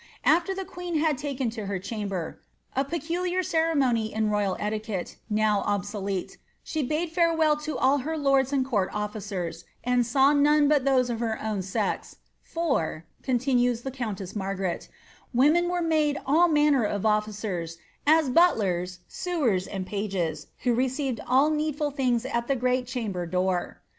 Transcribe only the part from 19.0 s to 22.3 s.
sewers, and pnges, who received all needful things